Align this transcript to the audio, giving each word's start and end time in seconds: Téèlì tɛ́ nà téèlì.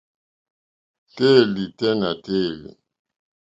Téèlì 1.15 1.63
tɛ́ 1.77 1.91
nà 2.01 2.09
téèlì. 2.23 2.69